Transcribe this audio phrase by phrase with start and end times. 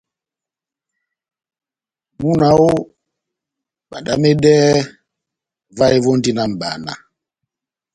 [2.19, 2.79] Múna oooh,
[3.89, 4.73] bandamedɛhɛ,
[5.77, 6.93] vahe vondi na mʼbana.